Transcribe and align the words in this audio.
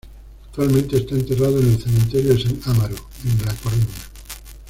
Actualmente 0.47 0.97
está 0.97 1.13
enterrado 1.13 1.59
en 1.59 1.69
el 1.73 1.79
cementerio 1.79 2.33
de 2.33 2.41
San 2.41 2.59
Amaro, 2.65 2.95
en 3.23 3.45
La 3.45 3.53
Coruña. 3.53 3.85